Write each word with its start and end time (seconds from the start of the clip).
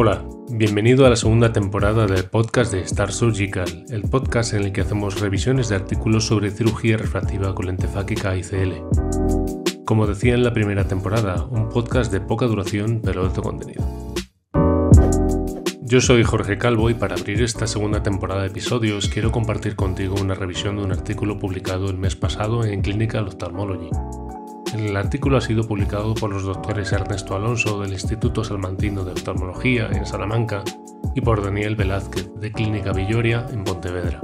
Hola, 0.00 0.24
bienvenido 0.48 1.06
a 1.06 1.10
la 1.10 1.16
segunda 1.16 1.52
temporada 1.52 2.06
del 2.06 2.22
podcast 2.22 2.72
de 2.72 2.82
Star 2.82 3.10
Surgical, 3.10 3.84
el 3.90 4.02
podcast 4.02 4.54
en 4.54 4.62
el 4.62 4.72
que 4.72 4.82
hacemos 4.82 5.18
revisiones 5.18 5.68
de 5.68 5.74
artículos 5.74 6.24
sobre 6.24 6.52
cirugía 6.52 6.96
refractiva 6.96 7.52
con 7.52 7.66
lente 7.66 7.88
fáquica 7.88 8.36
ICL. 8.36 8.74
Como 9.84 10.06
decía 10.06 10.34
en 10.34 10.44
la 10.44 10.52
primera 10.52 10.86
temporada, 10.86 11.46
un 11.46 11.68
podcast 11.68 12.12
de 12.12 12.20
poca 12.20 12.46
duración 12.46 13.02
pero 13.04 13.24
alto 13.24 13.42
contenido. 13.42 13.84
Yo 15.82 16.00
soy 16.00 16.22
Jorge 16.22 16.58
Calvo 16.58 16.90
y 16.90 16.94
para 16.94 17.16
abrir 17.16 17.42
esta 17.42 17.66
segunda 17.66 18.00
temporada 18.00 18.42
de 18.42 18.50
episodios 18.50 19.08
quiero 19.08 19.32
compartir 19.32 19.74
contigo 19.74 20.14
una 20.14 20.34
revisión 20.34 20.76
de 20.76 20.84
un 20.84 20.92
artículo 20.92 21.40
publicado 21.40 21.90
el 21.90 21.98
mes 21.98 22.14
pasado 22.14 22.64
en 22.64 22.82
Clinical 22.82 23.26
Ophthalmology. 23.26 23.90
El 24.74 24.96
artículo 24.96 25.38
ha 25.38 25.40
sido 25.40 25.66
publicado 25.66 26.14
por 26.14 26.30
los 26.30 26.44
doctores 26.44 26.92
Ernesto 26.92 27.34
Alonso 27.34 27.80
del 27.80 27.92
Instituto 27.92 28.44
Salmantino 28.44 29.02
de 29.02 29.12
Oftalmología 29.12 29.88
en 29.90 30.04
Salamanca 30.04 30.62
y 31.14 31.20
por 31.22 31.42
Daniel 31.42 31.74
Velázquez 31.74 32.30
de 32.34 32.52
Clínica 32.52 32.92
Villoria 32.92 33.46
en 33.50 33.64
Pontevedra. 33.64 34.20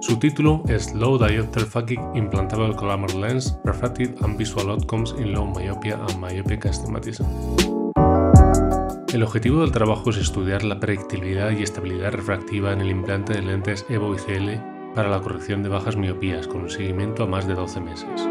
Su 0.00 0.18
título 0.18 0.62
es 0.68 0.92
Low 0.92 1.18
Diopter 1.18 1.64
Phakic 1.64 2.00
Implantable 2.14 2.74
Glamour 2.74 3.14
Lens 3.14 3.56
Refractive 3.64 4.14
and 4.22 4.36
Visual 4.36 4.70
Outcomes 4.70 5.14
in 5.18 5.32
Low 5.32 5.46
Myopia 5.46 5.98
and 6.08 6.18
Myopic 6.18 6.66
Astigmatism. 6.66 7.26
El 9.14 9.22
objetivo 9.22 9.60
del 9.60 9.72
trabajo 9.72 10.10
es 10.10 10.16
estudiar 10.16 10.64
la 10.64 10.80
predictibilidad 10.80 11.50
y 11.52 11.62
estabilidad 11.62 12.12
refractiva 12.12 12.72
en 12.72 12.80
el 12.80 12.90
implante 12.90 13.34
de 13.34 13.42
lentes 13.42 13.86
EVO 13.88 14.14
ICL 14.14 14.79
para 14.94 15.08
la 15.08 15.20
corrección 15.20 15.62
de 15.62 15.68
bajas 15.68 15.96
miopías 15.96 16.46
con 16.46 16.62
un 16.62 16.70
seguimiento 16.70 17.24
a 17.24 17.26
más 17.26 17.46
de 17.46 17.54
12 17.54 17.80
meses. 17.80 18.28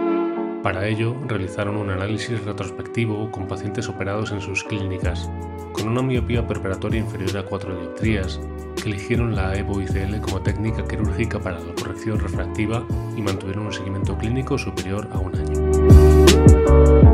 Para 0.63 0.87
ello, 0.87 1.15
realizaron 1.25 1.77
un 1.77 1.89
análisis 1.89 2.43
retrospectivo 2.43 3.31
con 3.31 3.47
pacientes 3.47 3.87
operados 3.87 4.31
en 4.31 4.41
sus 4.41 4.63
clínicas, 4.65 5.29
con 5.71 5.87
una 5.87 6.01
miopía 6.01 6.45
preparatoria 6.45 6.99
inferior 6.99 7.37
a 7.37 7.43
4 7.43 7.79
dioptrías, 7.79 8.41
que 8.75 8.89
eligieron 8.89 9.35
la 9.35 9.55
EVO 9.55 9.81
ICL 9.81 10.19
como 10.19 10.41
técnica 10.41 10.85
quirúrgica 10.85 11.39
para 11.39 11.59
la 11.59 11.73
corrección 11.75 12.19
refractiva 12.19 12.85
y 13.15 13.21
mantuvieron 13.21 13.67
un 13.67 13.73
seguimiento 13.73 14.17
clínico 14.17 14.57
superior 14.57 15.07
a 15.13 15.19
un 15.19 15.35
año. 15.35 17.08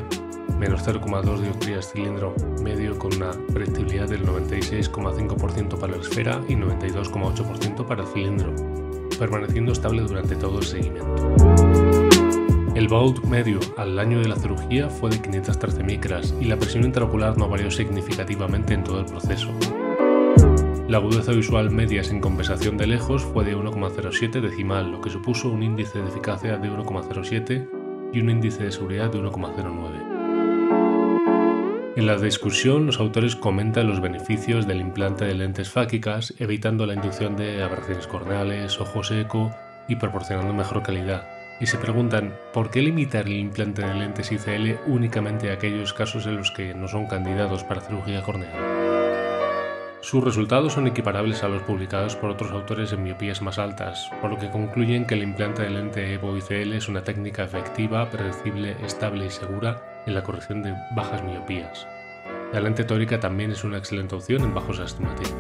menos 0.60 0.88
0,2 0.88 1.40
dioptrías 1.40 1.92
cilindro 1.92 2.36
medio 2.62 3.00
con 3.00 3.16
una 3.16 3.32
predictibilidad 3.52 4.08
del 4.08 4.28
96,5% 4.28 5.80
para 5.80 5.96
la 5.96 6.04
esfera 6.04 6.40
y 6.48 6.54
92,8% 6.54 7.88
para 7.88 8.04
el 8.04 8.10
cilindro 8.10 8.83
permaneciendo 9.24 9.72
estable 9.72 10.02
durante 10.02 10.36
todo 10.36 10.60
el 10.60 10.66
seguimiento. 10.66 11.34
El 12.76 12.90
BOUT 12.90 13.24
medio 13.24 13.62
al 13.78 13.98
año 13.98 14.20
de 14.20 14.28
la 14.28 14.36
cirugía 14.36 14.90
fue 14.90 15.12
de 15.12 15.22
513 15.22 15.82
micras 15.82 16.36
y 16.42 16.46
la 16.46 16.58
presión 16.58 16.84
intraocular 16.84 17.38
no 17.38 17.48
varió 17.48 17.72
significativamente 17.72 18.74
en 18.74 18.84
todo 18.84 19.00
el 19.00 19.06
proceso. 19.06 19.50
La 20.90 20.98
agudeza 20.98 21.32
visual 21.32 21.72
media 21.72 22.04
sin 22.04 22.20
compensación 22.20 22.76
de 22.76 22.88
lejos 22.88 23.24
fue 23.24 23.46
de 23.46 23.56
1,07 23.56 24.42
decimal, 24.42 24.92
lo 24.92 25.00
que 25.00 25.10
supuso 25.10 25.50
un 25.50 25.64
índice 25.64 26.02
de 26.02 26.10
eficacia 26.10 26.58
de 26.58 26.70
1,07 26.70 27.70
y 28.12 28.20
un 28.20 28.30
índice 28.30 28.66
de 28.66 28.72
seguridad 28.74 29.10
de 29.10 29.20
1,09. 29.20 30.03
En 31.96 32.08
la 32.08 32.18
discusión, 32.18 32.88
los 32.88 33.00
autores 33.00 33.36
comentan 33.36 33.88
los 33.88 34.02
beneficios 34.02 34.66
del 34.66 34.82
implante 34.82 35.26
de 35.26 35.36
lentes 35.36 35.70
fáquicas, 35.70 36.34
evitando 36.40 36.88
la 36.88 36.96
inducción 36.96 37.38
de 37.38 37.62
aberraciones 37.62 38.08
corneales, 38.08 38.82
ojo 38.82 39.04
seco 39.04 39.52
y 39.88 39.98
proporcionando 39.98 40.56
mejor 40.56 40.82
calidad. 40.82 41.28
Y 41.60 41.68
se 41.68 41.78
preguntan, 41.78 42.34
¿por 42.52 42.72
qué 42.72 42.82
limitar 42.82 43.28
el 43.28 43.34
implante 43.34 43.86
de 43.86 43.94
lentes 43.94 44.32
ICL 44.32 44.80
únicamente 44.88 45.52
a 45.52 45.54
aquellos 45.54 45.94
casos 45.94 46.26
en 46.26 46.38
los 46.38 46.50
que 46.50 46.74
no 46.74 46.88
son 46.88 47.06
candidatos 47.06 47.64
para 47.64 47.82
cirugía 47.82 48.24
corneal? 48.24 48.58
Sus 50.02 50.24
resultados 50.24 50.74
son 50.74 50.88
equiparables 50.88 51.44
a 51.44 51.48
los 51.48 51.62
publicados 51.62 52.16
por 52.16 52.32
otros 52.32 52.52
autores 52.54 52.92
en 52.92 53.04
miopías 53.04 53.44
más 53.44 53.60
altas, 53.60 54.10
por 54.20 54.32
lo 54.32 54.40
que 54.40 54.50
concluyen 54.50 55.06
que 55.06 55.14
el 55.14 55.22
implante 55.22 55.62
de 55.62 55.70
lente 55.70 56.14
EVO 56.16 56.36
ICL 56.38 56.74
es 56.74 56.90
una 56.90 57.04
técnica 57.04 57.44
efectiva, 57.44 58.10
predecible, 58.10 58.76
estable 58.84 59.28
y 59.28 59.30
segura 59.30 59.93
en 60.06 60.14
la 60.14 60.24
corrección 60.24 60.64
de 60.64 60.74
bajas 60.96 61.24
miopías. 61.24 61.88
La 62.52 62.60
lente 62.60 62.84
tórica 62.84 63.20
también 63.20 63.52
es 63.52 63.64
una 63.64 63.78
excelente 63.78 64.16
opción 64.16 64.44
en 64.44 64.54
bajos 64.54 64.80
astigmatismo. 64.80 65.38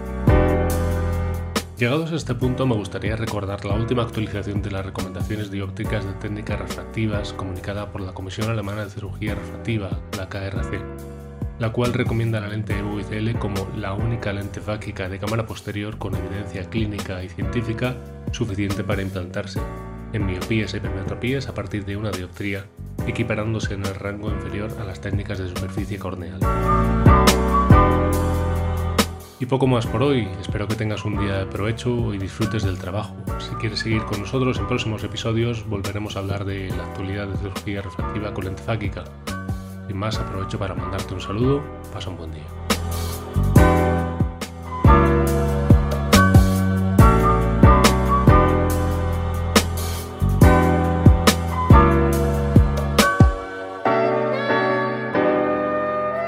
Llegados 1.78 2.12
a 2.12 2.16
este 2.16 2.35
punto 2.35 2.66
me 2.66 2.75
gustaría 2.75 3.16
recordar 3.16 3.66
la 3.66 3.74
última 3.74 4.03
actualización 4.03 4.62
de 4.62 4.72
las 4.72 4.85
recomendaciones 4.85 5.51
diópticas 5.51 6.06
de 6.06 6.13
técnicas 6.13 6.59
refractivas 6.59 7.34
comunicada 7.34 7.91
por 7.91 8.01
la 8.01 8.13
Comisión 8.13 8.50
Alemana 8.50 8.85
de 8.85 8.91
Cirugía 8.91 9.35
Refractiva, 9.35 9.90
la 10.18 10.29
KRC, 10.29 10.80
la 11.59 11.72
cual 11.72 11.94
recomienda 11.94 12.40
la 12.40 12.47
lente 12.47 12.78
EVO 12.78 13.00
ICL 13.00 13.38
como 13.40 13.68
la 13.75 13.94
única 13.94 14.31
lente 14.31 14.62
fáquica 14.62 15.09
de 15.09 15.19
cámara 15.19 15.45
posterior 15.45 15.97
con 15.97 16.16
evidencia 16.16 16.69
clínica 16.69 17.24
y 17.24 17.30
científica 17.30 17.95
suficiente 18.31 18.84
para 18.84 19.01
implantarse 19.01 19.59
en 20.13 20.25
miopías 20.25 20.74
y 20.74 20.78
hipermetropías 20.78 21.47
a 21.47 21.53
partir 21.53 21.85
de 21.85 21.97
una 21.97 22.12
dioptría 22.12 22.66
equiparándose 23.06 23.74
en 23.74 23.85
el 23.85 23.96
rango 23.96 24.29
inferior 24.29 24.72
a 24.79 24.85
las 24.85 25.01
técnicas 25.01 25.40
de 25.40 25.50
superficie 25.50 26.00
corneal. 26.00 26.40
Y 29.40 29.46
poco 29.46 29.68
más 29.68 29.85
por 29.85 30.01
hoy, 30.03 30.25
espero 30.40 30.69
que 30.69 30.75
tengas 30.75 31.03
un 31.03 31.19
día 31.19 31.40
de 31.40 31.46
provecho 31.46 32.13
y 32.13 32.18
disfrutes 32.18 32.63
del 32.63 32.78
trabajo. 32.78 33.13
Si 33.40 33.53
quieres 33.56 33.79
seguir 33.79 34.03
con 34.03 34.22
nosotros 34.22 34.57
en 34.57 34.68
próximos 34.68 35.03
episodios 35.03 35.68
volveremos 35.68 36.16
a 36.16 36.19
hablar 36.19 36.45
de 36.45 36.69
la 36.69 36.85
actualidad 36.85 37.28
de 37.28 37.38
cirugía 37.38 37.81
refractiva 37.81 38.34
con 38.34 38.45
lente 38.45 38.63
fáquica. 38.63 39.03
Sin 39.88 39.97
más, 39.97 40.18
aprovecho 40.18 40.57
para 40.57 40.75
mandarte 40.75 41.13
un 41.13 41.19
saludo, 41.19 41.62
pasa 41.91 42.09
un 42.09 42.18
buen 42.18 42.31
día. 42.31 42.62